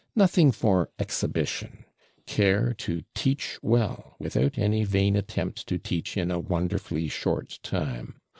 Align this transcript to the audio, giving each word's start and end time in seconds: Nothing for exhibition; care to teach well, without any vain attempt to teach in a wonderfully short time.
Nothing 0.15 0.51
for 0.51 0.89
exhibition; 0.97 1.85
care 2.25 2.73
to 2.79 3.03
teach 3.13 3.59
well, 3.61 4.15
without 4.17 4.57
any 4.57 4.83
vain 4.83 5.15
attempt 5.15 5.67
to 5.67 5.77
teach 5.77 6.17
in 6.17 6.31
a 6.31 6.39
wonderfully 6.39 7.07
short 7.07 7.59
time. 7.61 8.19